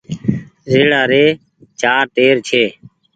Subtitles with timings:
[0.73, 1.23] ريڙآ ري
[1.79, 2.63] چآر ٽير ڇي۔